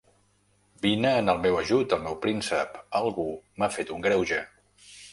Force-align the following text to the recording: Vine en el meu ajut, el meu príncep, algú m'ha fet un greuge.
Vine 0.85 1.11
en 1.17 1.29
el 1.33 1.43
meu 1.43 1.59
ajut, 1.59 1.95
el 1.99 2.03
meu 2.07 2.17
príncep, 2.25 2.83
algú 3.03 3.29
m'ha 3.39 3.73
fet 3.81 3.97
un 3.99 4.07
greuge. 4.11 4.45